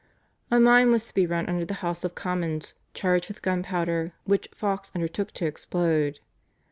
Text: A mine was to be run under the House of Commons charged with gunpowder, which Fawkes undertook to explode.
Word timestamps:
A 0.49 0.59
mine 0.59 0.89
was 0.89 1.05
to 1.05 1.13
be 1.13 1.27
run 1.27 1.45
under 1.47 1.63
the 1.63 1.75
House 1.85 2.03
of 2.03 2.15
Commons 2.15 2.73
charged 2.95 3.27
with 3.27 3.43
gunpowder, 3.43 4.13
which 4.23 4.47
Fawkes 4.51 4.91
undertook 4.95 5.31
to 5.33 5.45
explode. 5.45 6.19